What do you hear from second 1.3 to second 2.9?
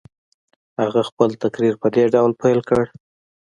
تقریر په دې ډول پیل کړ.